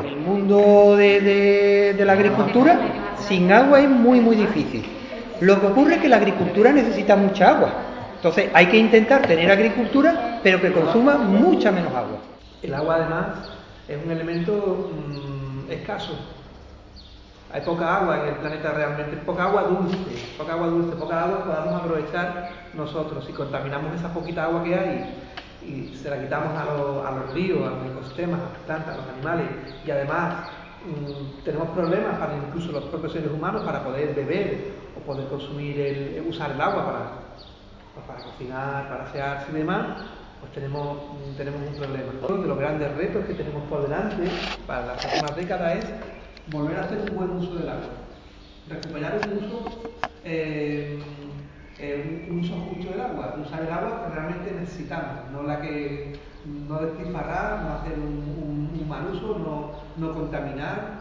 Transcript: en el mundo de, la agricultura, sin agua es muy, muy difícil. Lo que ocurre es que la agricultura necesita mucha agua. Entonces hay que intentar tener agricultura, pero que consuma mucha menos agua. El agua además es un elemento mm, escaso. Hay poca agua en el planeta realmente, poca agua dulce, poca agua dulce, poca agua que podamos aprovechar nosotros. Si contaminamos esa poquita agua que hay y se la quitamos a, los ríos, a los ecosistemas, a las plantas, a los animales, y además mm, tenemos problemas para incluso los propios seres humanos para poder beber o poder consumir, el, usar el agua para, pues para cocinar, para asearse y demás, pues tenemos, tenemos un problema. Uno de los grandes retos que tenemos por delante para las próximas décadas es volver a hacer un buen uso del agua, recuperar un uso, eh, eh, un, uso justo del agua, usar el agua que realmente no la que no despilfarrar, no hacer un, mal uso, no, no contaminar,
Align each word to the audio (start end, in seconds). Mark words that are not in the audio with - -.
en 0.00 0.06
el 0.06 0.16
mundo 0.16 0.96
de, 0.96 1.96
la 1.98 2.12
agricultura, 2.12 2.78
sin 3.18 3.50
agua 3.52 3.80
es 3.80 3.88
muy, 3.88 4.20
muy 4.20 4.36
difícil. 4.36 4.84
Lo 5.40 5.60
que 5.60 5.66
ocurre 5.66 5.94
es 5.94 6.00
que 6.00 6.08
la 6.08 6.16
agricultura 6.16 6.72
necesita 6.72 7.16
mucha 7.16 7.50
agua. 7.50 7.72
Entonces 8.16 8.50
hay 8.52 8.66
que 8.66 8.76
intentar 8.76 9.26
tener 9.26 9.50
agricultura, 9.50 10.40
pero 10.42 10.60
que 10.60 10.72
consuma 10.72 11.16
mucha 11.16 11.70
menos 11.70 11.94
agua. 11.94 12.18
El 12.62 12.74
agua 12.74 12.96
además 12.96 13.26
es 13.88 13.98
un 14.04 14.10
elemento 14.10 14.90
mm, 14.92 15.72
escaso. 15.72 16.12
Hay 17.52 17.62
poca 17.62 17.96
agua 17.96 18.20
en 18.20 18.28
el 18.28 18.34
planeta 18.36 18.72
realmente, 18.72 19.16
poca 19.18 19.44
agua 19.44 19.62
dulce, 19.62 19.96
poca 20.38 20.52
agua 20.52 20.68
dulce, 20.68 20.96
poca 20.96 21.24
agua 21.24 21.38
que 21.38 21.50
podamos 21.50 21.80
aprovechar 21.80 22.50
nosotros. 22.74 23.24
Si 23.24 23.32
contaminamos 23.32 23.96
esa 23.96 24.12
poquita 24.12 24.44
agua 24.44 24.62
que 24.62 24.74
hay 24.74 25.14
y 25.62 25.94
se 25.96 26.10
la 26.10 26.20
quitamos 26.20 26.52
a, 26.56 27.10
los 27.12 27.34
ríos, 27.34 27.66
a 27.66 27.70
los 27.76 27.92
ecosistemas, 27.92 28.40
a 28.40 28.44
las 28.44 28.58
plantas, 28.66 28.94
a 28.94 28.96
los 28.96 29.08
animales, 29.08 29.46
y 29.86 29.90
además 29.90 30.50
mm, 30.84 31.44
tenemos 31.44 31.68
problemas 31.70 32.18
para 32.18 32.36
incluso 32.36 32.72
los 32.72 32.84
propios 32.84 33.12
seres 33.12 33.30
humanos 33.30 33.62
para 33.64 33.84
poder 33.84 34.14
beber 34.14 34.72
o 34.96 35.00
poder 35.00 35.26
consumir, 35.28 35.78
el, 35.80 36.26
usar 36.28 36.52
el 36.52 36.60
agua 36.60 36.86
para, 36.86 37.10
pues 37.94 38.06
para 38.06 38.22
cocinar, 38.22 38.88
para 38.88 39.04
asearse 39.04 39.50
y 39.52 39.54
demás, 39.54 39.86
pues 40.40 40.52
tenemos, 40.52 40.98
tenemos 41.36 41.60
un 41.68 41.74
problema. 41.74 42.12
Uno 42.28 42.42
de 42.42 42.48
los 42.48 42.58
grandes 42.58 42.96
retos 42.96 43.24
que 43.26 43.34
tenemos 43.34 43.62
por 43.68 43.82
delante 43.82 44.24
para 44.66 44.86
las 44.86 44.98
próximas 44.98 45.36
décadas 45.36 45.76
es 45.76 45.86
volver 46.50 46.78
a 46.78 46.84
hacer 46.84 47.10
un 47.10 47.16
buen 47.16 47.30
uso 47.30 47.54
del 47.54 47.68
agua, 47.68 47.90
recuperar 48.68 49.20
un 49.28 49.44
uso, 49.44 49.82
eh, 50.24 50.98
eh, 51.78 52.26
un, 52.30 52.40
uso 52.40 52.54
justo 52.54 52.90
del 52.90 53.00
agua, 53.00 53.36
usar 53.44 53.62
el 53.62 53.72
agua 53.72 54.06
que 54.06 54.14
realmente 54.14 54.59
no 55.32 55.42
la 55.42 55.60
que 55.60 56.18
no 56.68 56.80
despilfarrar, 56.80 57.62
no 57.62 57.74
hacer 57.74 57.98
un, 57.98 58.88
mal 58.88 59.06
uso, 59.12 59.38
no, 59.38 59.70
no 59.96 60.14
contaminar, 60.14 61.00